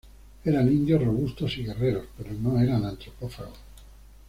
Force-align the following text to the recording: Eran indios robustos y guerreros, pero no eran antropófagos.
Eran 0.45 0.67
indios 0.67 1.03
robustos 1.03 1.55
y 1.59 1.63
guerreros, 1.63 2.07
pero 2.17 2.33
no 2.33 2.59
eran 2.59 2.85
antropófagos. 2.85 3.59